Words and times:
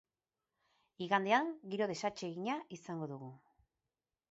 Igandean 1.07 1.51
giro 1.75 1.89
desatsegina 1.93 2.57
izango 2.79 3.13
dugu. 3.15 3.33